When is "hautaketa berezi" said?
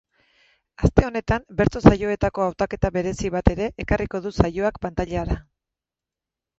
2.47-3.33